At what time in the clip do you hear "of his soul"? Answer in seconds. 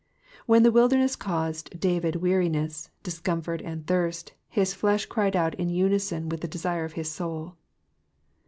6.85-7.53